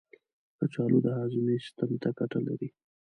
کچالو 0.57 0.97
د 1.05 1.07
هاضمې 1.17 1.55
سیستم 1.65 1.91
ته 2.01 2.09
ګټه 2.17 2.39
لري. 2.47 2.69